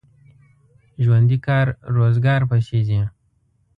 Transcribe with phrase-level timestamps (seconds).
[1.03, 1.67] ژوندي کار
[1.97, 3.01] روزګار پسې ګرځي